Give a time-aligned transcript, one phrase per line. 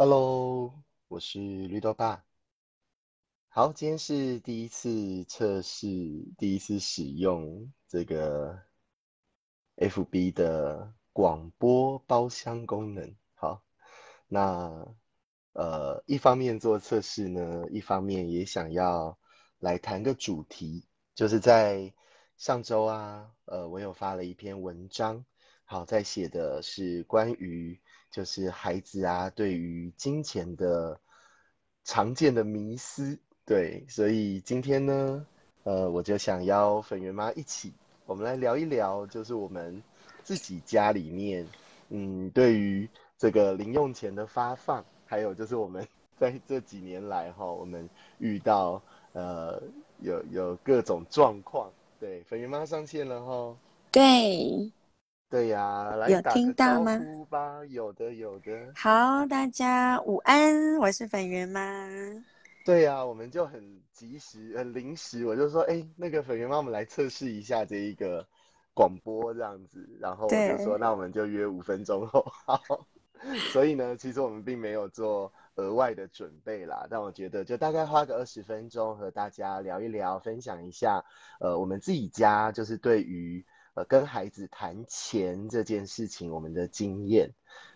[0.00, 2.24] Hello，我是绿豆爸。
[3.48, 5.88] 好，今天是第一次测试，
[6.38, 8.62] 第一次使用这个
[9.74, 13.12] FB 的广播包厢功能。
[13.34, 13.64] 好，
[14.28, 14.86] 那
[15.54, 19.18] 呃，一方面做测试呢，一方面也想要
[19.58, 21.92] 来谈个主题，就是在
[22.36, 25.26] 上周啊，呃，我有发了一篇文章，
[25.64, 27.80] 好，在写的是关于。
[28.10, 30.98] 就是孩子啊，对于金钱的
[31.84, 35.26] 常见的迷思，对，所以今天呢，
[35.64, 37.72] 呃，我就想邀粉圆妈一起，
[38.06, 39.82] 我们来聊一聊，就是我们
[40.24, 41.46] 自己家里面，
[41.90, 45.86] 嗯，对于这个零用钱的发放，还有就是我们
[46.18, 49.62] 在这几年来哈，我们遇到呃
[50.00, 51.70] 有有各种状况，
[52.00, 53.56] 对，粉圆妈上线了哈，
[53.92, 54.72] 对。
[55.30, 56.98] 对呀，来有听到吗？
[57.28, 58.72] 吧，有的有的。
[58.74, 61.60] 好，大家午安，我是粉圆妈。
[62.64, 68.26] 对呀，我们就很及时、很临时，我就说，哎，那个粉圆妈，我们来测试一下这一个
[68.72, 72.24] 广播这样子，然后我就说，那我们就约五分钟后。
[72.46, 72.86] 好，
[73.52, 81.04] 所以呢，其实我们并没有做额外的准备啦，但我觉得就大概花个二十分钟和大家聊一聊，分享一下，
[81.38, 83.44] 呃，我们自己家就是对于。
[83.84, 87.30] 跟孩子谈钱这件事情，我们的经验，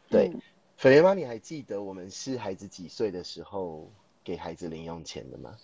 [0.08, 0.30] 对，
[0.76, 3.90] 粉圆妈，你还记得我们是孩子几岁的时候
[4.24, 5.54] 给孩子零用钱的吗？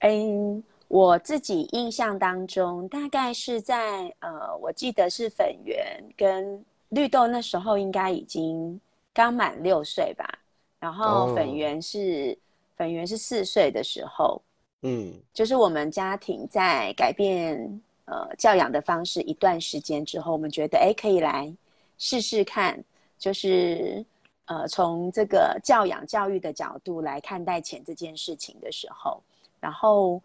[0.00, 8.80] 嗯，我自己印象当中，大概是在呃，我记得是粉圆跟绿豆那时候应该已经
[9.12, 10.38] 刚满六岁吧，
[10.78, 12.36] 然后粉圆是
[12.76, 14.40] 粉圆是四岁的时候，
[14.82, 17.80] 嗯，就是我们家庭在改变。
[18.06, 21.52] 呃，教养的方式一段时间之后，我们觉得哎，可以来
[21.98, 22.80] 试试看，
[23.18, 24.04] 就是
[24.44, 29.20] 呃，从这个教养教育的角度来看待钱这件事情的时候，
[29.58, 30.22] 然后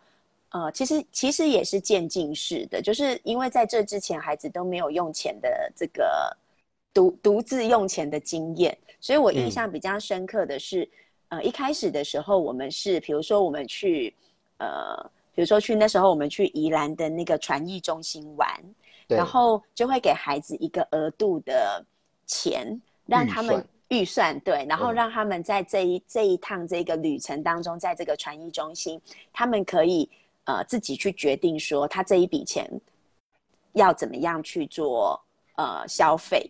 [0.49, 6.37] 呃，其实其实也是渐进式的，就是因为在这之前孩子都没有用钱的这个
[6.93, 10.87] 独独自用钱的经验，所以我印象比较深刻的是，
[11.29, 14.13] 呃，一开始的时候我们是，比如说我们去
[14.59, 15.09] 呃。
[15.41, 18.47] 比如说去那时候我们去宜兰的那个传艺中心玩，
[19.07, 21.83] 然后就会给孩子一个额度的
[22.27, 29.01] 钱，让他们预算对，然后让他们在这一这一趟这个旅程当中，在这个传艺中心，
[29.33, 30.07] 他们可以
[30.45, 32.69] 呃自己去决定说他这一笔钱
[33.73, 35.19] 要怎么样去做
[35.55, 36.47] 呃消费，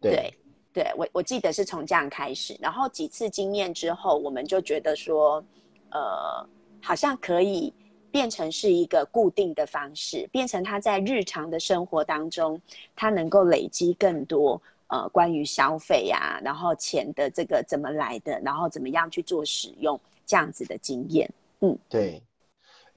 [0.00, 0.32] 对
[0.72, 5.44] 对，我我记得是从这样开始，然后几次经验之后，我们就觉得说
[5.90, 6.48] 呃
[6.80, 7.70] 好像可以。
[8.10, 12.60] 变成是一个固定的方式，变成他在日常的生活当中，
[12.94, 21.30] 他能够累积更多呃关于消费呀，然后钱的这个怎么来的，然后怎么样去做使用这样子的经验。
[21.60, 22.22] 嗯，对。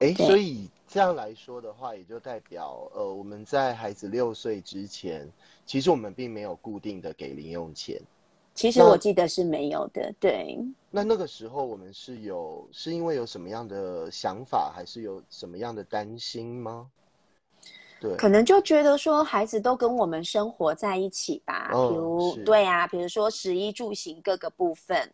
[0.00, 5.26] 哎，所以这样来说的话，也就代表呃我们在孩子六岁之前，
[5.64, 8.00] 其实我们并没有固定的给零用钱。
[8.54, 10.56] 其实我记得是没有的，对。
[10.90, 16.88] 那那个时候我们是有，是因为有什么样的想法，还是有什么样的担心吗？
[18.00, 25.10] 对，可能就觉得说孩子都跟我们生活在一起吧，比如对啊，比如说食衣住行各个部分，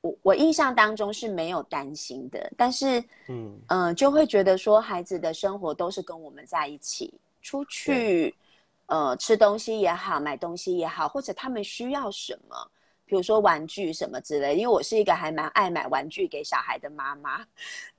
[0.00, 8.32] 我我印象当中是没有担心的，但是嗯嗯，就会觉得说孩子的生活都是跟我们在一起，出去。
[8.86, 12.56] 呃，吃东西也好，买东西也好，或者他们需要什么，
[13.06, 14.54] 比如说玩具什么之类。
[14.54, 17.40] 因为我是一个还蛮爱买玩具给小孩的妈妈，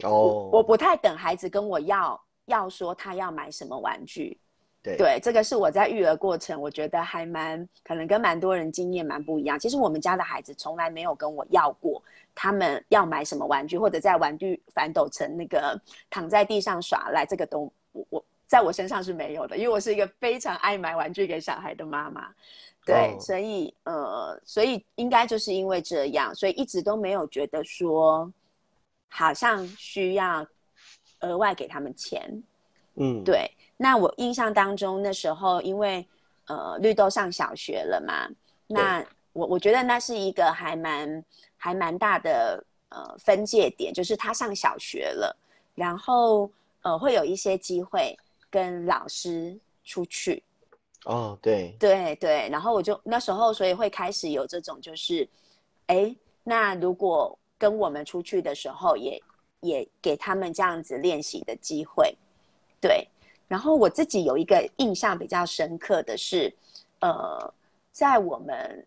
[0.03, 4.39] 哦，我不太等孩子跟我要要说他要买什么玩具。
[4.83, 9.57] 对对，这个是我在育儿过程，我觉得还蛮可能跟蛮多人经验蛮不一样。
[9.57, 12.03] 其实我们家的孩子从来没有跟我要过
[12.35, 15.79] 他们要买什么玩具，或者在玩具反斗城那个
[16.09, 18.25] 躺在地上耍赖，这个都我我。
[18.53, 22.31] 在我身上是没有的，因为我是一个非常爱买玩具给小孩的妈妈，
[22.85, 28.31] 对，所以呃，所以应该就是因为这样，所以一直都没有觉得说
[29.09, 30.45] 好像需要
[31.21, 32.43] 额外给他们钱，
[32.93, 33.49] 嗯，对。
[33.75, 36.07] 那我印象当中那时候，因为
[36.45, 38.29] 呃绿豆上小学了嘛，
[38.67, 39.03] 那
[39.33, 41.25] 我我觉得那是一个还蛮
[41.57, 45.35] 还蛮大的呃分界点，就是他上小学了，
[45.73, 46.47] 然后
[46.83, 48.15] 呃会有一些机会。
[48.53, 50.43] 跟老师出去，
[51.05, 55.27] 哦，对，对对，然后我就那时候，所以会开始有这种，就是，
[55.87, 59.19] 哎，那如果跟我们出去的时候，也
[59.61, 62.15] 也给他们这样子练习的机会，
[62.79, 63.07] 对。
[63.47, 66.53] 然后我自己有一个印象比较深刻的是，
[66.99, 67.53] 呃，
[67.91, 68.85] 在我们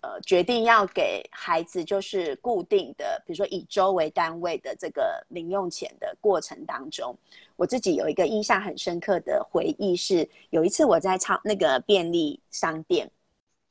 [0.00, 7.16] 呃决定要给孩子就是固定的，比如说以周为单位的这个零用钱的过程当中，
[7.56, 13.10] 我自己有一个印象很深刻的回忆是，有一次我在超那个便利商店，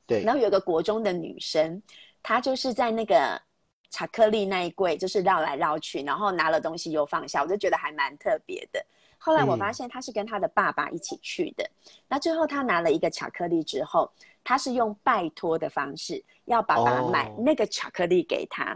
[0.06, 1.82] 对，然后有个国中的女生，
[2.22, 3.40] 她就是在那个
[3.88, 8.84] 巧克力那一柜就是绕来绕去，然后拿了东西又放下，我就觉得还蛮特别的。
[9.16, 11.68] 后来我发现她是跟她的爸爸一起去的，
[12.06, 14.10] 那最后她拿了一个巧克力之后。
[14.48, 18.74] 他是用拜托的方式要爸爸买那个巧克力给他。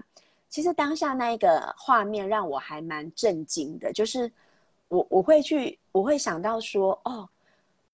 [0.50, 4.30] 其实当下那一个画面让我还蛮震惊的，就是
[4.88, 7.26] 我我会去我会想到说，哦，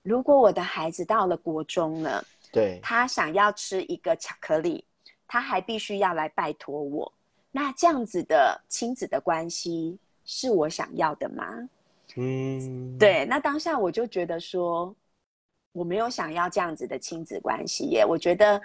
[0.02, 4.84] 如果我的孩子到了国中了，对，他想要吃一个巧克力，
[5.28, 7.12] 他还必须要来拜托我，
[7.52, 11.46] 那这样子的亲子的关系是我想要的吗？
[12.16, 14.92] 嗯，对，那当下我就觉得说。
[15.72, 18.04] 我没有想要这样子的亲子关系耶。
[18.04, 18.60] 我觉得，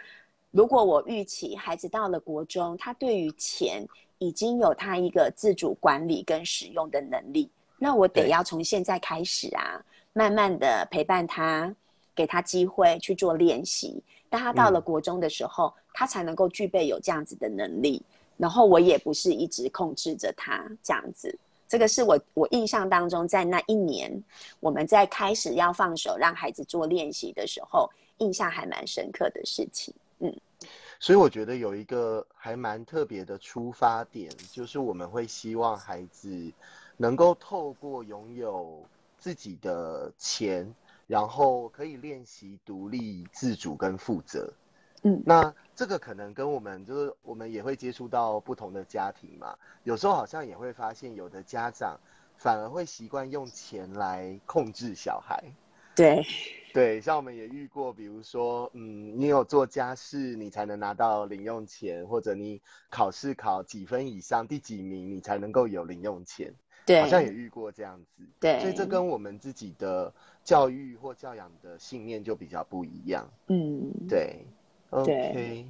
[0.52, 3.86] 如果我预期孩子到了国中，他对于钱
[4.18, 9.84] 已经有他一个自主管理跟使用的能力，那我得要从现在开始啊，
[10.14, 11.76] 慢慢的陪伴他，
[12.16, 14.02] 给他机会去做练习。
[14.30, 18.02] 当他到了国中的时候，他才能够具备有这样子的能力。
[18.36, 21.38] 然后我也不是一直控制着他这样子。
[21.68, 24.24] 这个是我我印象当中，在那一年，
[24.60, 29.94] 我们在开始要放手让孩子做练习的时候，印象还蛮深刻的事情。
[30.20, 30.34] 嗯，
[31.00, 36.52] 所以我觉得有一个还蛮特别的出发点，就是我们会希望孩子
[36.96, 38.82] 能够透过拥有
[39.18, 40.72] 自己的钱，
[41.08, 44.54] 然后可以练习独立自主跟负责。
[45.04, 52.00] 嗯，那这个可能跟我们就是我们也会接触到不同的家庭嘛，有时候好像也会发现有的家长
[52.38, 55.44] 反而会习惯用钱来控制小孩。
[55.96, 56.24] 对，
[56.74, 62.60] 对，像我们也遇过，比如说，嗯，你有做家事，你才能拿到零用钱，或者你
[62.90, 66.52] 考试考几分以上，第几名，你才能够有零用钱。
[66.86, 68.28] 对，好像也遇过这样子。
[68.40, 70.12] 对，所以这跟我们自己的
[70.44, 73.30] 教育或教养的信念就比较不一样。
[73.48, 74.44] 嗯，对。
[74.94, 75.66] OK，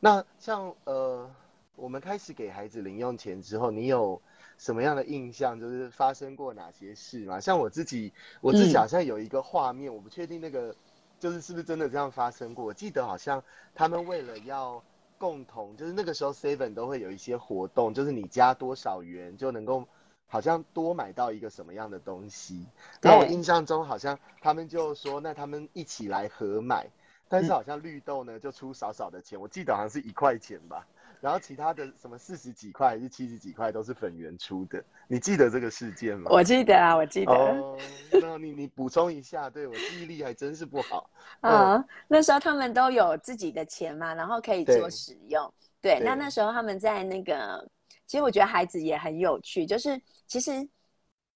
[0.00, 1.30] 那像呃，
[1.76, 4.20] 我们开始给孩子零用钱之后，你有
[4.58, 5.58] 什么样的印象？
[5.58, 7.40] 就是发生过哪些事吗？
[7.40, 8.12] 像我自己，
[8.42, 10.76] 我自己好像有一个画面，我不确定那个
[11.18, 12.64] 就是是不是真的这样发生过。
[12.64, 13.42] 我记得好像
[13.74, 14.82] 他们为了要
[15.16, 19.86] 共同，就是那个时候 Seven 都会有一些活动，就是你加多少元就能够
[20.26, 22.66] 好像多买到一个什么样的东西。
[23.00, 26.86] 然后我印象中好像他们就说，那他们一起来合买。
[27.30, 30.84] 但是好像绿豆呢就出少少的钱，我记得好像是一块钱吧，
[31.20, 36.28] 然后其他的什么四十几块还是七十几块都是粉圆出的，你记得这个事件吗？
[36.28, 37.32] 我记得啊，我记得。
[37.32, 37.78] 哦，
[38.20, 41.08] 那你你补充一下，对我记忆力还真是不好。
[41.40, 45.54] 啊， 那时候他们都有自己的钱嘛，然后可以做使用。
[45.80, 47.64] 对，那那时候他们在那个，
[48.08, 50.68] 其实我觉得孩子也很有趣，就是其实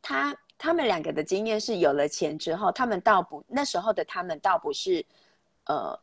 [0.02, 5.06] 他他们两个的经验是有了钱之后，他们倒不那时候的他们倒不是。
[5.66, 5.99] 呃，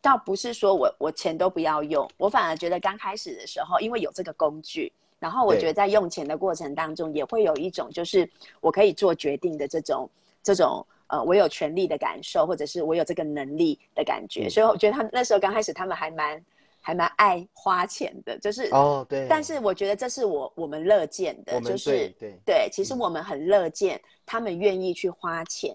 [0.00, 8.28] 倒不是说我我钱都不要用，我反而觉得刚开始的时候，因为有这个工具，然后我觉得在用钱的过程当中，也会有一种就是
[8.60, 10.08] 我可以做决定的这种
[10.42, 16.44] 这种呃，我有权利的感受，或者是我有这个能力的感觉，所以我觉得他们那时候刚开始他们还蛮
[16.80, 25.74] 还蛮爱花钱的，就是哦对，但是我觉得这是我我们乐见的，就是对对，其实我们很乐见他们愿意去花钱。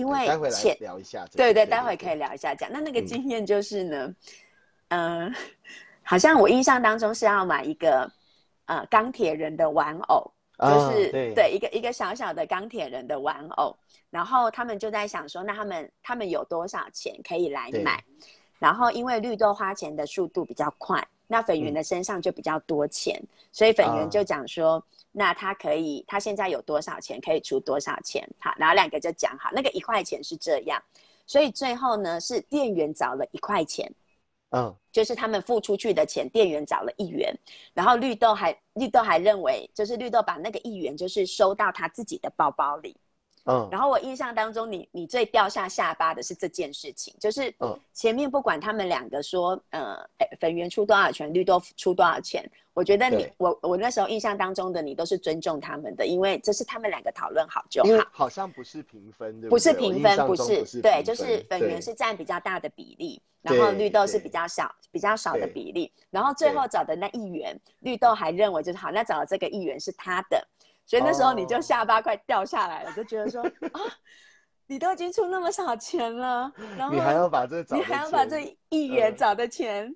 [0.00, 2.70] 因为钱聊一下，对对，待会可以聊一下讲。
[2.72, 4.14] 那那个经验就是呢，
[4.88, 5.34] 嗯，
[6.02, 8.10] 好像我印象当中是要买一个
[8.64, 13.76] 呃钢铁人的玩偶，就是对一个一个小小的钢铁人的玩偶。
[14.08, 18.02] 然后他们就在想说，那他们他们有多少钱可以来买？
[18.58, 24.82] 然后因为绿豆花钱的速度比较快，那粉圆的身上就比较多钱，所以粉圆就讲说。
[25.12, 28.28] 那他可以，他现在有多少钱可以出多少钱？
[28.38, 30.80] 好，然后两个就讲好，那个一块钱是这样，
[31.26, 33.92] 所以最后呢是店员找了一块钱，
[34.50, 37.36] 嗯，就是他们付出去的钱，店员找了一元，
[37.74, 42.96] 然后绿豆还绿豆还认为，就是绿豆把那个一元就是收到他自己的包包里。
[43.46, 47.52] 嗯，然后我印象当中，你你最掉下下巴的是这件事情，就是
[47.92, 49.96] 前面不管他们两个说，呃，
[50.38, 52.44] 粉圆出多少钱，绿豆出多少钱，
[52.74, 58.06] 我觉得你我我那时候印象当中的你都是尊重他们的，因为这是他们两个讨论好就好。
[58.12, 70.46] 好像不是平分的，不是平分，不是对，就是粉圆是占比较大的比例，然后绿豆是比较小比较少的比例，然后最后找的那一元，绿豆还认为就是好，那找的这个一元是他的。
[70.90, 73.80] 所以那时候你就下巴快掉下来了，就觉得说啊，
[74.66, 79.94] 你都已经出那么少钱了，然后你还要把这你还要把这一元找的钱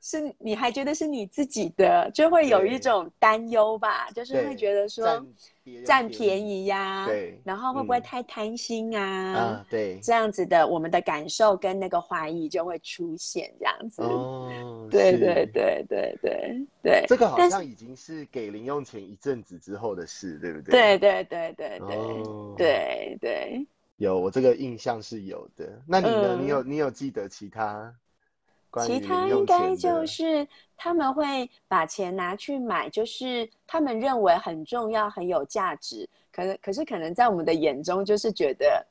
[0.00, 5.26] 是你还觉得是你自己的，就会有一种担忧吧，就是会觉得说占
[6.08, 9.34] 便宜呀，对，然后会不会太贪心啊？
[9.34, 14.02] 啊，对，这样子的，我们的感受跟那个怀疑就会出现，这样子。
[14.06, 20.98] 哦，对对对对对对，这个好像已经是给零用钱一阵子之后的事，对不对？
[20.98, 21.98] 对对对对对
[22.56, 25.82] 对对，有我这个印象是有的。
[25.86, 26.38] 那你呢？
[26.40, 27.92] 你有你有记得其他？
[28.84, 36.08] 其他应该就是他们会把钱拿去买，就是他们认为很重要、很有价值。
[36.30, 38.86] 可能可是可能在我们的眼中，就是觉得，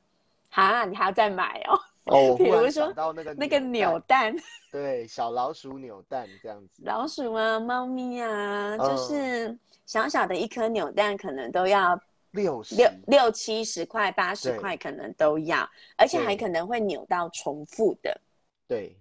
[0.50, 1.78] 哈，你还要再买哦。
[2.06, 4.34] 哦， 比如说到那个那个扭蛋，
[4.72, 6.82] 对，小老鼠扭蛋这样子。
[6.84, 12.00] 老鼠啊，猫咪啊，就是小小的一颗扭蛋，可能都要
[12.32, 18.20] 六六六七十块、八十块，可能都要，而且还可能会扭到重复的。
[18.66, 18.96] 对。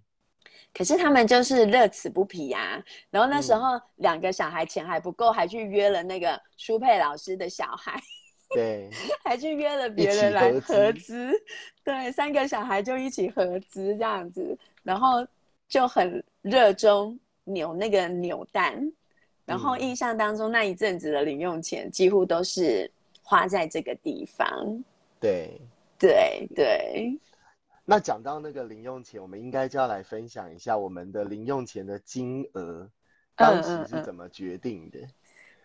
[0.77, 7.97] 可是他们就是乐此不疲呀，然后那时候两个小孩钱还不够，还去约了那个舒佩老师的小孩，
[8.53, 8.89] 对，
[9.23, 11.31] 还去约了别人来合资，
[11.81, 15.25] 对，三个小孩就一起合资这样子，然后
[15.69, 18.91] 就很热衷扭那个扭蛋，
[19.45, 22.91] 然后印象当中那一阵子的零用钱几乎都是
[23.23, 24.83] 花在这个地方，
[25.21, 25.57] 对，
[25.97, 27.17] 对对。
[27.87, 32.89] 那讲到那个零用钱，我们应该就要来分享一下我们的零用钱的金额，
[33.35, 34.99] 当时是怎么决定的？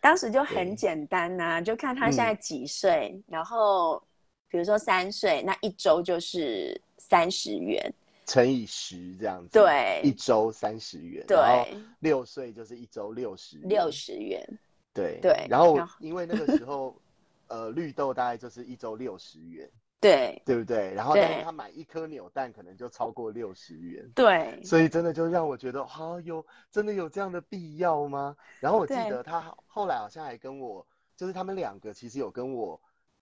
[0.03, 4.03] 当时就很简单呐，就看他现在几岁，然后
[4.49, 7.91] 比如说三岁，那一周就是三十元，
[8.27, 14.47] 乘以十这样子，对，一周三十元，对，六岁就是一周六十，六十元，
[14.93, 16.95] 对对，然后因为那个时候，
[17.49, 19.67] 呃，绿豆大概就是一周六十元。
[20.01, 20.95] 对，对不对？
[20.95, 24.11] 然后，但是他买一颗扭蛋可能就超过六十元。
[24.15, 28.35] 对，所以真的就让我觉得，啊，有真的有这样的必要吗？
[28.61, 32.81] 然后我记得他后来好像还跟我，就是他们两个其实有跟我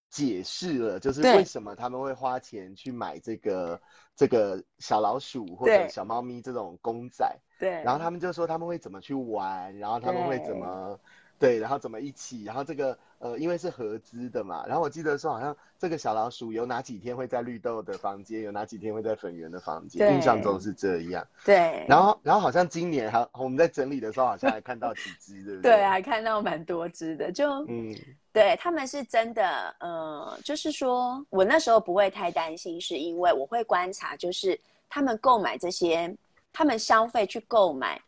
[0.08, 3.80] 解释了，就是为什么他们会花钱去买这个
[4.14, 7.26] 这个小老鼠或者小猫咪这种公仔。
[7.58, 7.70] 对。
[7.82, 10.98] 然后他们就说他们会怎么去玩，然后他们会怎么。
[11.38, 12.42] 对，然后怎么一起？
[12.44, 21.26] 然后这个呃，因为是合资的嘛，然后我记得说好像这个小老鼠有哪几天会在绿豆的房间，有哪几天会在粉圆的房间，印象中是这样。
[21.44, 21.86] 对。
[21.88, 25.72] 然后，然后好像今年还我们在整理的时候，好像还看到几只，对不对？
[25.78, 27.94] 对，还看到蛮多只的，就嗯，
[28.32, 36.12] 对他们是真的，呃，就是说我那时候不会太担心，是因为我会观察，就是他们购买这些，
[36.52, 38.00] 他们消费去购买。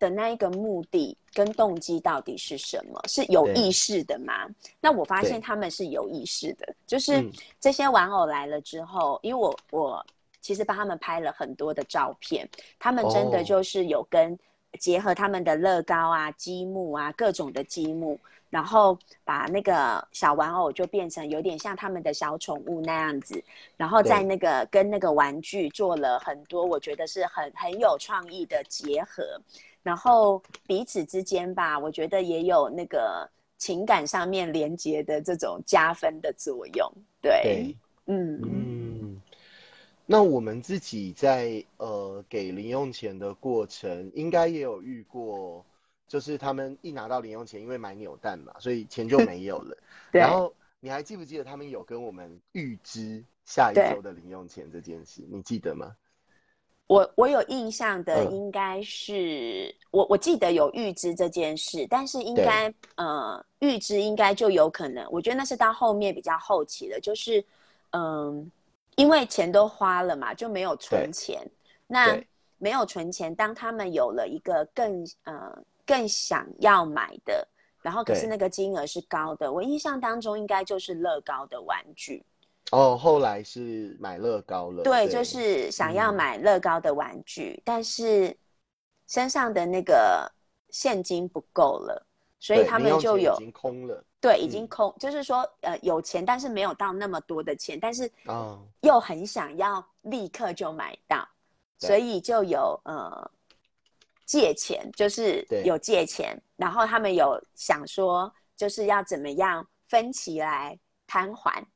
[0.00, 3.00] 的那一个目的跟动机到底是什么？
[3.06, 4.48] 是有意识的吗？
[4.80, 7.24] 那我发现他们是有意识的，就是
[7.60, 10.06] 这些玩偶来了之后，因为我我
[10.40, 14.36] 其实帮他们拍了很多的照片，他们真的就是有跟
[14.80, 18.18] 结合他们的乐高啊、积木啊各种的积木，
[18.50, 23.40] 然后把那个小玩偶就变成有点像他们的小宠物那样子，
[23.76, 29.40] 然后在那个跟那个玩具做了很多，我觉得是很很有创意的结合。
[29.88, 33.26] 然后彼此之间吧，我觉得也有那个
[33.56, 36.92] 情感上面连接的这种加分的作用。
[37.22, 39.22] 对，嗯嗯。
[40.04, 45.64] 那我们自己在呃给零用钱的过程，应该也有遇过，
[46.06, 49.74] 就是他们一拿到零用钱，因为买扭蛋嘛，所以钱就 没有了。
[50.10, 55.22] 然后你还记不记得他们有跟我们预支下一周的零用钱这件事？
[55.30, 55.96] 你记得吗？
[56.88, 67.44] 我我有印象的应该是我我记得有预支这件事，但是应该呃预支应该就有可能，我觉得那是到后面比较后期的，就是
[67.92, 68.50] 嗯，
[68.96, 71.40] 因为钱都花了嘛，就没有存钱。
[71.86, 72.20] 那
[72.58, 77.46] 没有存钱，当他们有了一个更呃更想要买的，
[77.80, 82.22] 然后可是那个金额是高的，我印象当中应该就是乐高的玩具。
[82.70, 84.82] 哦，后来是买乐高了。
[84.82, 88.36] 对，就是想要买乐高的玩具，但是
[89.06, 90.30] 身上的那个
[90.68, 92.06] 现金不够了，
[92.38, 94.04] 所以他们就有已经空了。
[94.20, 98.10] 对，已经空，就是说呃有钱，但是没有到那么多的钱，但是
[98.80, 101.26] 又很想要立刻就买到，
[101.78, 103.30] 所以就有呃
[104.26, 111.66] 借钱，就是有借钱，然后他们有想说就是要怎么样分期来摊还。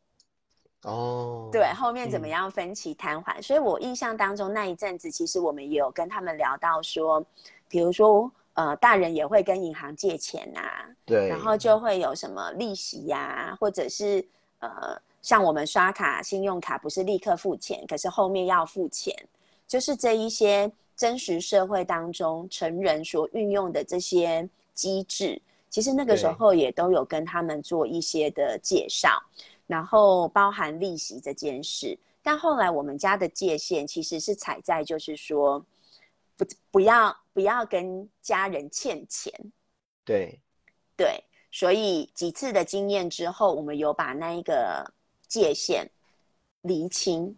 [0.83, 3.41] 哦，对，后面怎么样分期摊还？
[3.41, 7.25] 所以我印象当中那一阵子，其实我们也有跟他们聊到说，
[7.69, 10.61] 比如说呃，大人也会跟银行借钱呐，
[11.07, 14.27] 对，然后就会有什么利息呀，或者是
[14.59, 19.15] 呃，像我们刷卡、信用卡不是立刻付钱，可是后面要付钱，
[19.69, 29.23] 就是这一些真实社会当中成人所运用的这些机制，其实那个时候也都有跟他们做一些的介绍，
[29.67, 31.99] 然后包含利息这件事。
[32.23, 35.65] 但后来我们家的界限其实是踩在，就是说
[36.37, 39.33] 不不要不要跟家人欠钱。
[40.05, 40.41] 对
[40.97, 44.93] 对，所以几次的经验之后，我们有把那一个
[45.29, 45.91] 界限
[46.63, 47.37] 厘清。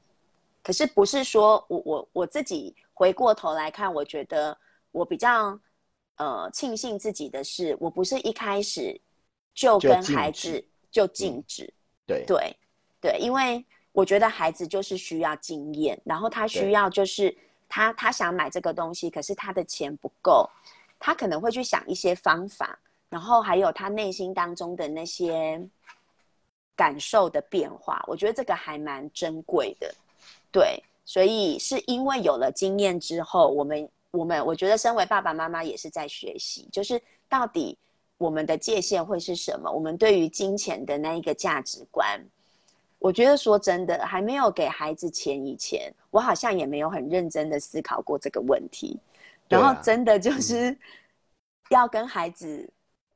[0.63, 4.57] 可是不是说我我我自己回过头来看，我觉得
[4.93, 5.61] 我比较
[6.17, 8.99] 呃庆幸自己的是，我不是一开始
[9.53, 11.74] 就跟孩子就禁止，
[12.07, 12.57] 对对
[13.01, 17.35] 对，因为我觉得孩子就是需要经验，然后他需要就是
[17.69, 20.49] 他他想买这个东西，可是他的钱不够，
[20.99, 25.61] 他可能会去想一些方法，然后还有他内心当中的那些
[26.75, 29.95] 感受的变化，我觉得这个还蛮珍贵的。
[30.51, 37.77] 对，所以是因为有了经验之后，我们我们我觉得身为爸爸妈妈也是在学习，就是到底
[38.25, 39.71] 我们的界限会是什么？
[39.71, 42.19] 我们对于金钱的那一个价值观，
[42.99, 48.99] 我觉得说真的，还没有给孩子钱以前，我好像也没有很认真的思考过这个问题。
[49.49, 50.77] 然后真的就是
[51.69, 52.69] 要跟孩子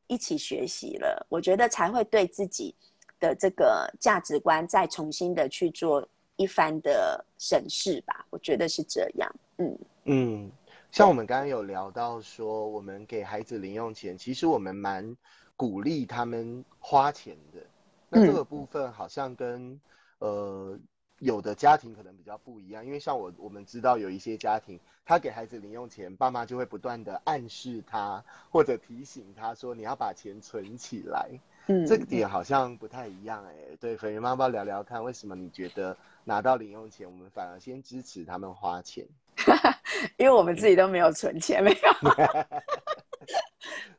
[0.07, 2.75] 一起学习了，我觉得才会对自己
[3.19, 6.07] 的这个价值观再重新的去做。
[6.41, 9.29] 一番的审视吧，我觉得是这样。
[9.57, 10.51] 嗯嗯，
[10.91, 15.17] 像我们刚刚有聊到说，我们给孩子零用钱，其实我们蛮
[15.57, 17.61] 鼓励他们花钱的。
[18.09, 19.81] 那这个部分好像跟
[20.19, 20.79] 呃
[21.19, 31.29] 有的家庭可能比较不一样，因为像我我们知道有一些家庭，他给孩子零用钱，爸妈就会不断的暗示他或者提醒他说，你要把钱存起来。
[31.67, 33.77] 嗯，这个点好像不太一样哎。
[33.79, 35.97] 对，粉圆妈妈聊聊看，为什么你觉得？
[36.25, 39.07] 拿到零用钱，我们反而先支持他们花钱，
[40.19, 41.79] 因为我们自己都没有存钱，没有。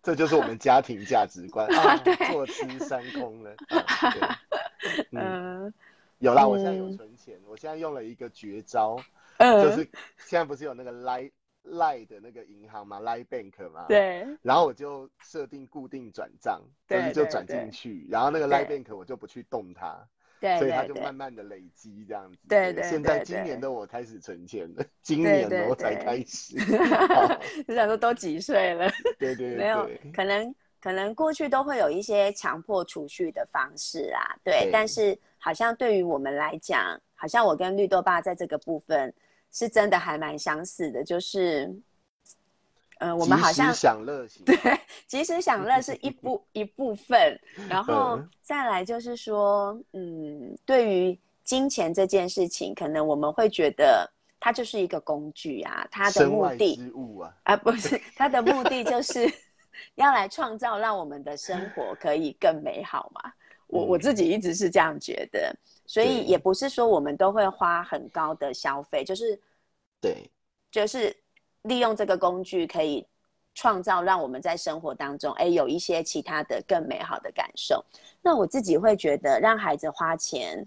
[0.01, 1.97] 这就是我们家庭价值观 啊，
[2.31, 3.55] 坐吃山空了。
[5.11, 5.71] 嗯，
[6.19, 8.97] 有啦，我现在有存钱，我现在用了一个绝招，
[9.37, 9.83] 就是
[10.17, 11.31] 现在不是有那个 Line
[11.65, 14.25] Line 的那个银行嘛，Line Bank 嘛，对。
[14.41, 20.07] 然后我就设定固定转账，就是就转进去，然后那个 Line Bank 我就不去动它。
[20.39, 22.37] 所以他就慢慢的累积这样子。
[22.47, 22.83] 对对。
[22.83, 26.55] 现在今年的我开始存钱了，今年我才开始。
[27.67, 28.89] 你 想说都几岁了？
[29.19, 29.57] 对对对。
[29.57, 34.69] 没有，可能可能过去都会有一些强迫储蓄的方式啊，对。
[34.71, 39.13] 但是好像对于我们来讲，好像我跟绿豆爸在这个部分
[39.51, 41.73] 是真的还蛮相似的，就是。
[42.99, 44.57] 嗯，我们好像享乐型，对，
[45.07, 54.05] 及时享乐是一部一部分，然后再来就是说，嗯，对于金钱这件事情，可能我们会觉得
[54.37, 56.77] 它就是一个工具啊，它的目的
[57.21, 59.31] 啊，啊不是，它的目的就是
[59.95, 63.31] 要来创造让我们的生活可以更美好嘛。
[63.67, 69.39] 我我自己一直是这样觉得，所以也不是说我们都会花很高的消费，就是
[70.01, 70.29] 对，
[70.69, 71.15] 就是。
[71.63, 73.05] 利用这个工具可以
[73.53, 77.83] 创造让我们在生活当中，哎，有一些其他的更美好的感受。
[78.21, 80.65] 那我自己会觉得，让孩子花钱，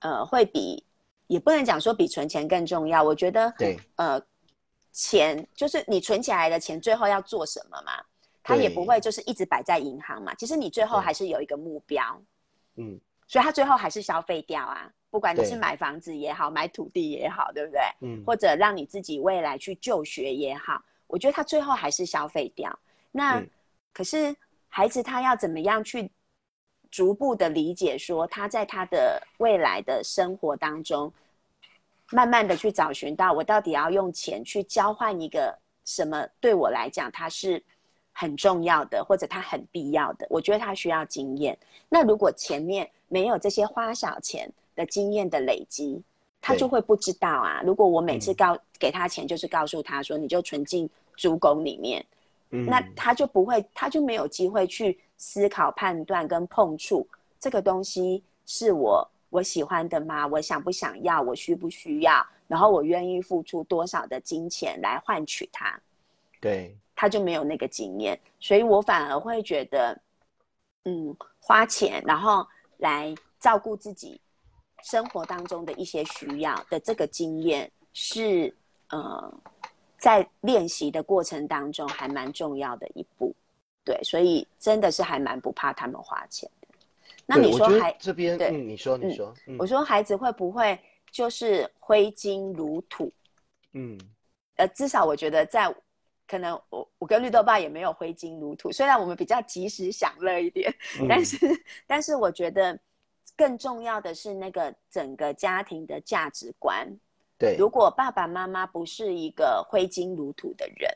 [0.00, 0.84] 呃，会比
[1.26, 3.02] 也不能讲说比存钱更重要。
[3.02, 4.20] 我觉得，对，呃，
[4.92, 7.92] 钱就是你存起来的钱，最后要做什么嘛？
[8.42, 10.34] 他也不会就是一直摆在银行嘛。
[10.34, 12.20] 其实你最后还是有一个目标，
[12.76, 14.92] 嗯，所以他最后还是消费掉啊。
[15.14, 17.80] 不管你是买房子也好，买土地也好，对不对？
[18.00, 22.76] 嗯，或者让你自己未来去就学也好，我觉得他最后还是消费掉。
[23.12, 23.40] 那
[23.92, 24.34] 可是
[24.68, 26.10] 孩子他要怎么样去
[26.90, 31.12] 逐步的理解，说他在他的未来的生活当中，
[32.10, 36.28] 慢慢的去找寻到我到底要用钱去交换一个什么？
[36.40, 37.62] 对我来讲，它是
[38.10, 40.26] 很重要的，或者它很必要的。
[40.28, 41.56] 我觉得他需要经验。
[41.88, 46.02] 那如果前面没有这些花小钱，的经验的累积，
[46.40, 47.62] 他就会不知道啊。
[47.64, 52.04] 如果我每次告给他钱，就是告诉他说，你就存进猪拱里面，
[52.50, 57.06] 嗯那他就不会，他就没有机会去思考、判断跟碰触
[57.38, 60.26] 这个东西是我我喜欢的吗？
[60.26, 61.20] 我想不想要？
[61.22, 62.24] 我需不需要？
[62.46, 65.80] 然后我愿意付出多少的金钱来换取它？
[66.40, 69.98] 对，他就没有那个经验，所以我反而会觉得，
[70.84, 74.20] 嗯，花钱然后来照顾自己。
[74.84, 78.54] 生活当中的一些需要的这个经验是，
[78.90, 79.40] 呃，
[79.98, 83.34] 在练习的过程当中还蛮重要的一步，
[83.82, 86.68] 对，所以真的是还蛮不怕他们花钱的。
[87.24, 90.78] 那你说孩这边，嗯，你说你说，我说孩子会不会
[91.10, 93.10] 就是挥金如土？
[93.72, 93.98] 嗯，
[94.56, 95.74] 呃，至少我觉得在
[96.26, 100.70] 可能我我跟绿豆爸也没有挥金如土，虽然我们比较及时享乐一点，
[101.08, 101.38] 但是
[101.86, 102.78] 但是我觉得
[103.36, 106.88] 更重要的是那个整个家庭的价值观。
[107.36, 110.88] 对，如果爸爸妈妈不是一个挥金如土的人，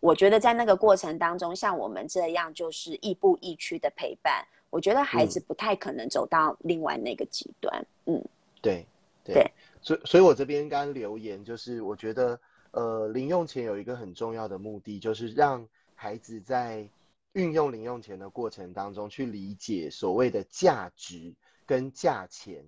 [0.00, 7.86] 我觉得在那个过程当中，像我们这样就是亦步亦趋的陪伴，我觉得孩子不太可能走到另外那个极端。
[8.06, 8.24] 嗯，
[8.62, 8.86] 对
[9.22, 9.50] 对，
[9.82, 16.88] 所以所以我这边刚留言就是，我觉得呃，零用钱有一个很重要的目的，就是让孩子在
[17.34, 21.34] 运用零用钱的过程当中，去理解所谓的价值
[21.68, 22.64] 跟价钱。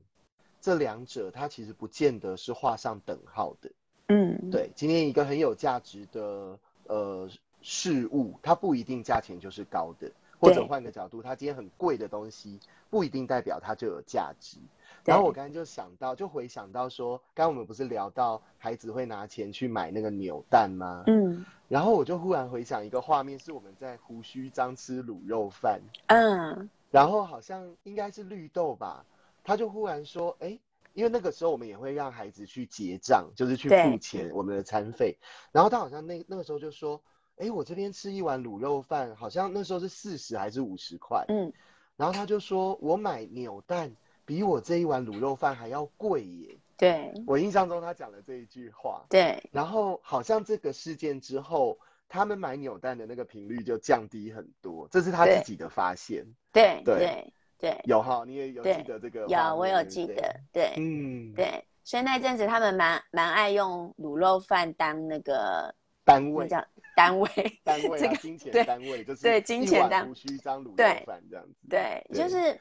[0.61, 3.71] 这两者它其实不见得是画上等号的，
[4.09, 4.71] 嗯，对。
[4.77, 7.29] 今天一个很有价值的呃
[7.63, 12.61] 事物，它不一定价钱就是高的，或者换个角度，它今天很贵的东西，
[12.91, 14.59] 不一定代表它就有价值。
[15.03, 21.05] 然后我刚才就想到，就回想到说，刚刚我们不是聊到孩子会拿钱去买那个扭蛋吗？
[21.07, 29.07] 嗯，然后我就忽然回想一个画面，是我们在胡须张吃卤肉饭，嗯，然后好像应该是绿豆吧。
[29.43, 30.59] 他就忽然说：“哎，
[30.93, 35.19] 因为那个时候我们也会让孩子去结账，就是去付钱我们的餐费。
[35.51, 37.01] 然后他好像那那个时候就说
[37.37, 41.53] ：‘哎，我这边吃一碗卤肉饭，好像那时候是四十还是五十块。’嗯，
[41.97, 49.05] 然后他就说：‘我买扭蛋比我这一碗卤肉饭还要贵耶。’对，我印象中他讲了这一句话。
[49.09, 51.79] 对，然后好像这个事件之后，
[52.11, 56.27] 他们买扭蛋的那个频率就降低很多，这是他自己的发现。
[56.53, 57.33] 对对。
[57.61, 59.27] 对，有哈，你也有记得这个？
[59.27, 60.35] 有，我有记得。
[60.51, 65.71] 对，嗯，对，所以那阵子他们蛮蛮爱用卤肉饭当那个
[66.03, 66.65] 单位，叫
[66.97, 67.29] 单位，
[67.63, 71.55] 单位， 这个金钱单位就是对金钱单胡须张卤肉饭这样子。
[71.69, 72.59] 对，就是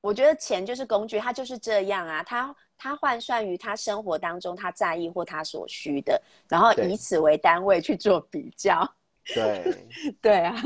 [0.00, 8.90] 我觉得钱就是工具，它就是这样啊，它它换算于他生活当中他在意或他所需的，然后以此为单位去做比较。
[9.34, 9.86] 对，
[10.22, 10.56] 对啊，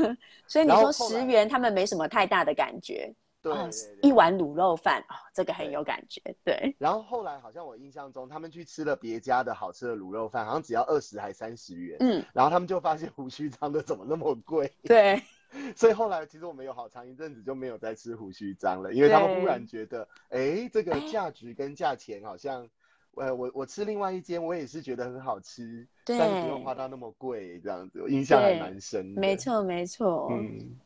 [0.47, 3.13] 所以你说十元他们没什么太大的感觉。
[3.41, 3.53] 对，
[4.01, 6.19] 一碗卤肉饭哦，这个很有感觉。
[6.43, 11.97] 对，然后后来好像我印象中，他们去吃了别家的好吃的卤肉饭，好像只要二十还三十元。
[11.99, 14.73] 嗯，然后他们就发现胡须章的怎么那么贵？
[14.83, 15.21] 对，
[15.75, 22.67] 所以后来其实我们有好长一阵子就没有再吃胡须章了，因为他们忽然觉得，哎，这个价值跟价钱好像，
[23.15, 29.21] 呃，我我吃另外一间，我也是觉得很好吃，但是不用花到那么贵，这样子，我印象还蛮深的。
[29.21, 30.27] 没错，没错。
[30.31, 30.77] 嗯。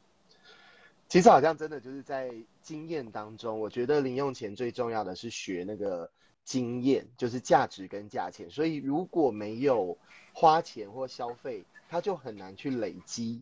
[1.08, 6.08] 其实好像真的就是在经验当中，我觉得零用钱最重要的是学那个
[6.44, 8.48] 经验，就是价值跟价钱。
[8.48, 9.98] 所以如果没有
[10.34, 13.42] 花钱或消费，他就很难去累积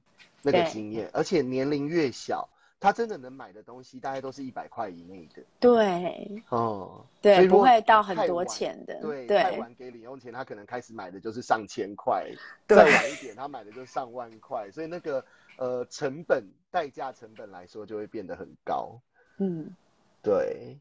[0.52, 1.10] 那个经验。
[1.14, 2.48] 而且年龄越小，
[2.80, 5.44] 他真的能买的东西大概都是一百块以内的。
[5.60, 9.00] 对，哦，对，不会到很多钱的。
[9.02, 12.28] 对，太晚给零用钱，他可能开始买的就是上千块，
[12.68, 14.70] 再晚一点，他买的就是上万块。
[14.72, 15.24] 所以那个。
[15.60, 19.02] 呃，成本代价成本来说就会变得很高。
[19.40, 19.76] 嗯，
[20.22, 20.78] 对。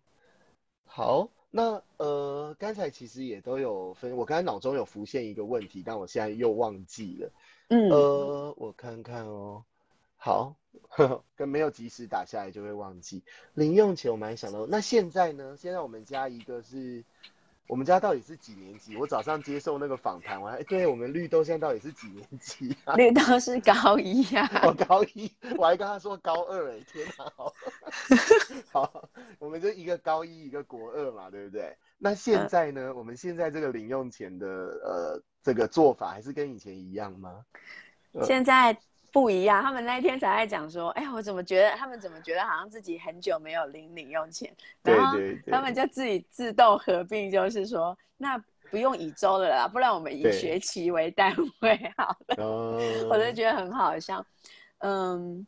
[0.85, 7.33] 好，那呃，刚才其实也都有分，我刚才脑中有浮现一个问题，但我现在又忘记了。
[7.69, 9.65] 嗯，呃，我看看哦。
[10.17, 10.57] 好，
[11.35, 13.23] 跟没有及时打下来就会忘记。
[13.55, 15.57] 零用钱我蛮想到，那现在呢？
[15.57, 17.05] 现在我们家一个是。
[17.69, 18.95] 我们家到底是几年级？
[18.97, 22.73] 我早上接受那个访谈，我还对我们绿豆现在到底是几年级？
[22.95, 27.53] 绿豆是高一呀，我高一，我还跟他说高二哎，天哪，好，
[28.71, 29.09] 好，
[29.41, 31.77] 我们就一个高一，一个国二嘛，对不对？
[31.99, 32.95] 那现在呢？
[32.95, 37.45] 我们现在这个零用钱的呃这个做法还是跟以前一样吗？
[38.23, 38.77] 现在。
[39.13, 45.17] 不一样，他们那一天才在讲说，哎，我怎么觉得他们怎么觉得好像自己很久没有领零用钱，然后
[45.51, 48.37] 他们就自己自动合并，就是说，那
[48.71, 52.45] 不用以周的啦，不然我们以学期为单位好了。
[52.45, 52.79] 哦，
[53.09, 54.23] 我就觉得很好笑。
[54.81, 55.47] 嗯，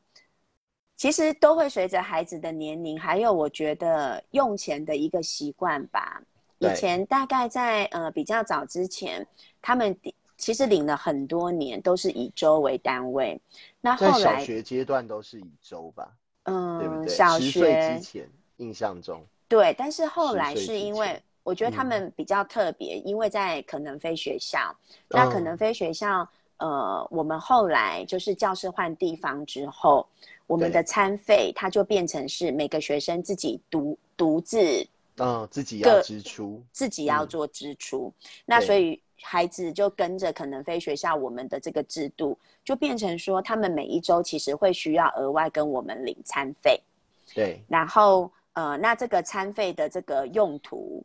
[0.96, 6.22] 其实都会随着孩子的年龄，还有我觉得用钱的一个习惯吧。
[6.58, 9.26] 以前大概在呃比较早之前，
[9.62, 9.96] 他们。
[10.40, 13.36] 其实领了很多年，都是以周为单位。
[13.80, 16.12] 那后来小学阶段都是以周吧？
[16.44, 17.08] 嗯，对不对？
[17.12, 24.72] 小学之前印象中对，但是后来是因为我觉得他们比较特别，因为在可能非学校，
[25.08, 26.24] 那可能非学校，
[26.58, 30.06] 呃，我们后来就是教室换地方之后，
[30.46, 34.86] 我们的餐费它就变成是每个学生自己独独自，
[35.18, 38.12] 嗯，自己要支出，自己要做支出。
[38.46, 39.02] 那所以。
[39.20, 46.80] 孩子就跟着可能非学校我们的这个制度，就变成说他们每一周其实会需要额外跟我们领餐费。
[47.34, 47.60] 对。
[47.66, 51.04] 然后呃，那这个餐费的这个用途，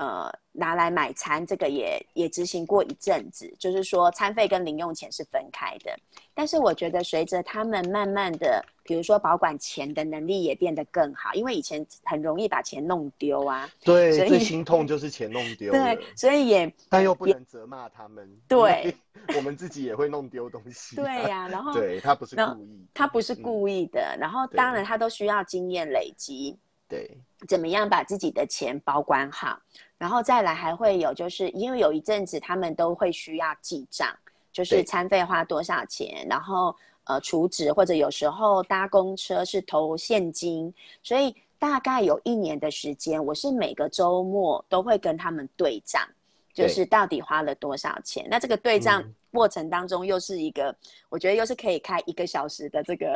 [0.00, 5.94] 呃拿来买餐，这个也也执行过一阵子，就是说餐费跟零用钱是分开的。
[6.34, 13.68] 但是我觉得随着他们慢慢的，比如说保管钱的能力也变得更好，因为以前很容易把钱弄丢啊。
[13.84, 18.94] 对，所最心痛就是钱弄丢 了对，，所以也但又不能责骂他们，对
[19.36, 26.58] 我们自己也会弄丢东西、对呀、然后 对他不是故意，他不是嗯故意的，然后对当然他都需要经验累积。
[26.90, 27.16] 对。
[27.48, 29.58] 怎么样把自己的钱保管好，
[29.96, 34.14] 然后再来还会有，就是因为有一阵子他们都会需要记账，
[34.52, 46.06] 就是餐费花多少钱，然后呃储值或者有时候搭公车是投现金，所以大概有一年的时间，我是每个周末都会跟他们对账，
[46.52, 48.26] 就是到底花了多少钱。
[48.28, 49.14] 那这个对账嗯。
[49.32, 50.74] 过程当中，又是一个、
[51.08, 53.14] 我觉得又是可以开一个小时的这个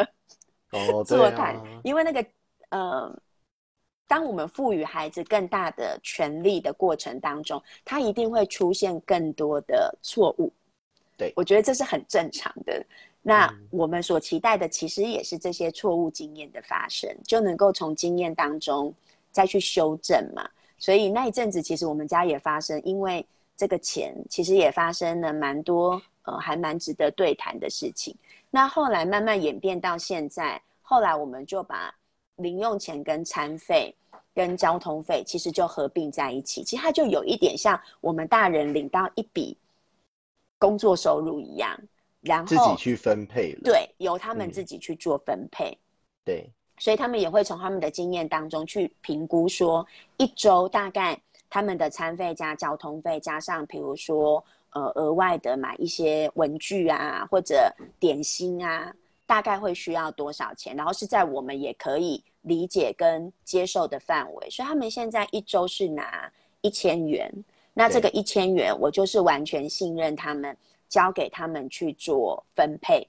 [0.71, 2.25] 哦，对座谈， 啊，因为那个
[2.69, 3.13] 呃，
[4.07, 10.53] 当我们赋予孩子更大的权利的过程当中，他一定会出现更多的错误。
[11.17, 12.85] 对我觉得这是很正常的。
[13.23, 18.93] 那嗯我们所期待的，其实也是这些错误经验的发生，就能够从经验当中
[19.31, 20.49] 再去修正嘛。
[20.77, 23.25] 所以那一阵子，其实我们家也发生，因为
[23.57, 28.15] 这个钱，其实也发生了蛮多呃，还蛮值得对谈的事情。
[28.51, 31.95] 那后来慢慢演变到现在，后来我们就把
[32.37, 33.95] 零用钱跟餐费
[34.35, 39.57] 跟交通费其实就合并在一起，其实它就有一点像我们大人领到一笔
[40.59, 41.79] 工作收入一样，
[42.21, 45.77] 然后自己去分配了，对由他们嗯自己去做分配。
[46.25, 58.93] 对所以他们也会从他们的经验当中去评估，说一周大概他们的餐费加交通费，加上比如说呃额外的买一些文具啊或者点心啊，
[59.27, 64.51] 大概会需要多少钱，然后是在我们也可以理解跟接受的范围。
[64.51, 67.33] 所以他们现在一周是拿一千元，
[67.73, 70.57] 那这个一千元我就是完全信任他们，
[70.89, 73.07] 交给他们去做分配。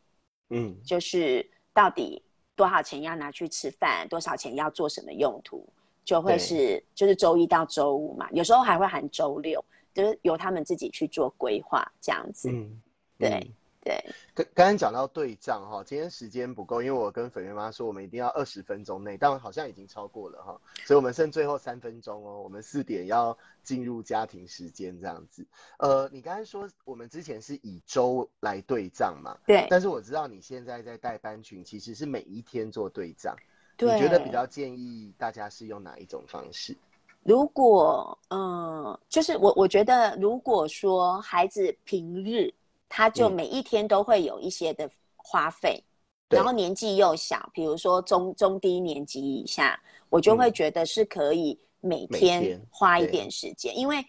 [0.49, 2.21] 嗯就是到底
[2.55, 5.67] 多少钱要拿去吃饭，多少钱要做什么用途，
[6.05, 12.49] 就会是就是周一到周五嘛，有时候还会含周六，就是由他们自己去做规划这样子。
[12.49, 12.81] 嗯，
[13.17, 13.53] 对嗯
[13.85, 25.45] 对，刚刚刚讲到对账哈，今天时间不够，因为我跟粉圆妈说我们一定要二十分钟内，但好像已经超过了哈，所以我们剩最后三分钟哦，我们四点要进入家庭时间这样子。
[25.77, 33.35] 呃，你刚才说我们之前是以周来对账嘛，对但是我知道你现在在带班群其实是每一天做对账，
[33.77, 36.75] 对，你觉得比较建议大家是用哪一种方式？
[37.21, 42.51] 如果嗯，就是我我觉得，如果说孩子平日
[42.89, 45.83] 他就嗯每一天都会有一些的花费，
[46.29, 54.05] 对然后年纪又小，比如说中中低年级以下，我就会嗯觉得是可以每每天天花一点时间，因为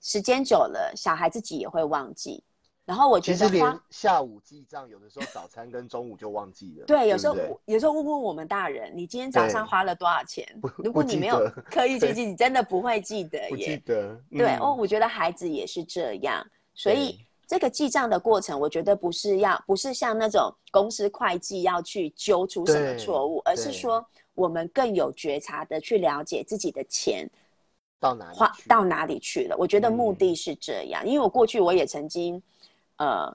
[0.00, 2.42] 时间久了，小孩自己也会忘记。
[2.84, 6.86] 然后我觉得花下午记账，有的时候早餐跟中午就忘记了。
[6.86, 10.42] 对，有时候我有时候问问我们大人，你今天早上花了多少钱？
[10.78, 13.76] 如果你没有得刻意去记，你真的不会记得不记耶。
[13.84, 14.18] 得。
[14.30, 27.28] 对、嗯哦，我觉得孩子也是这样，所以对这个记账的过程，我觉得不是要不是像那种公司会计要去揪出什么对错误，而是对说我们更有觉察的去了解自己的钱
[27.98, 29.56] 到哪里花到哪里去了。
[29.58, 32.40] 我觉得目嗯的是这样，因为我过去我也曾经，
[32.98, 33.34] 呃。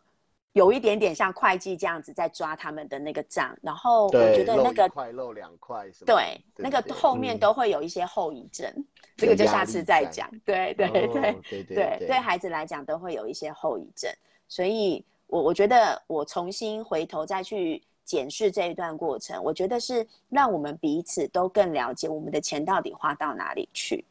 [0.53, 6.05] 有一点点像会计这样子在抓他们的那个账，然后我觉得那个块漏两块什么？
[6.05, 8.71] 对，那个后面嗯都会有一些后遗症，
[9.17, 10.29] 这个就下次再讲。
[10.45, 14.11] 对 对哦对对对对，对孩子来讲都会有一些后遗症，
[14.47, 24.05] 所以我我觉得我重新回头再去检视这一段过程，我觉得是让我们彼此都更了解我们的钱到底花到哪里去。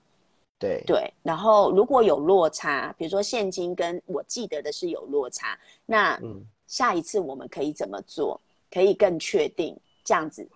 [0.63, 0.83] 对。
[0.87, 6.43] 对，然后如果有落差，比如说现金跟我记得的是有落差，那嗯。
[6.69, 10.49] 下一次我们可以怎么做，可以更确定这样子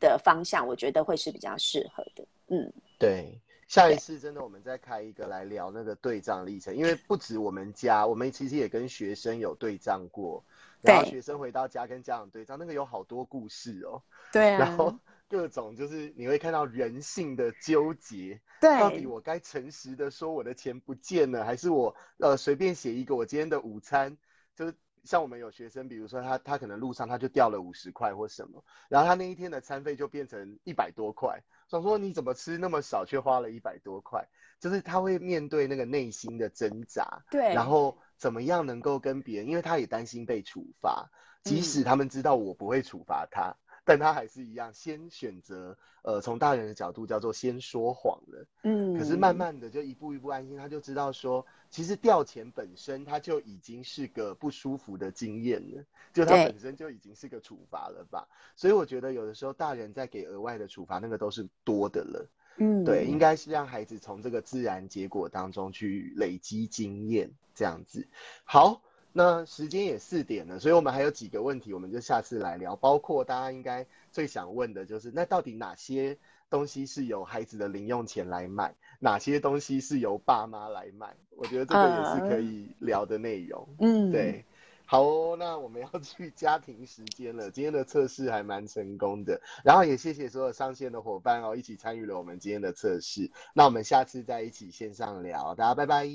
[0.00, 2.26] 的方向，我觉得会是比较适合的。
[2.48, 3.40] 嗯，对。
[3.68, 10.42] 下一次真的我们再开一个来聊那个对账历程，因为不止我们家，我们其实也跟学生有对账过，
[10.80, 14.92] 然后学生回到家跟家长对账，那个有好多故事哦，对然后
[15.30, 24.18] 各种就是你会看到人性的纠结，到底我该诚实的说我的钱不见了，还是我呃随便写一个我今天的午餐，
[24.56, 41.08] 就是像我们有学生，比如说他他可能路上他就掉了五十块或什么，然后他那一天的餐费就变成一百多块，想说你怎么吃那么少却花了一百多块，就是他会面对那个内心的挣扎，对，然后怎么样能够跟别人，因为他也担心被处罚，
[41.44, 43.56] 即使他们知道我不会处罚他。
[43.84, 48.46] 但他还是一样先选择，呃，从大人的角度叫做先说谎了。
[48.62, 58.28] 嗯，可是慢慢的就一步一步安心，他就知道说，其实掉钱本身他就已经是个不舒服的经验了，就他本身就已经是个处罚了吧。
[58.56, 62.28] 所以我觉得有的时候大人在给额外的处罚，那个都是多的了。
[62.56, 68.06] 嗯，对，应该是让孩子从这个自然结果当中去累积经验，这样子。
[68.44, 72.76] 好，那时间也四点了，所以我们还有几个问题，我们就下次来聊。
[72.76, 76.16] 包括大家应该最想问的就是，那到底哪些
[76.48, 81.14] 东西是由孩子的零用钱来买，哪些东西是由爸妈来买？
[81.30, 83.66] 我觉得这个也是可以聊的内容。
[83.80, 84.44] 嗯，对，
[84.86, 87.50] 好哦，那我们要去家庭时间了。
[87.50, 93.30] 今天的测试还蛮成功的，然后也谢谢所有上线的伙伴哦，一起参与了我们今天的测试。
[93.54, 96.08] 那我们下次再一起线上聊，大家拜拜。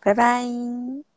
[0.00, 1.13] 拜拜。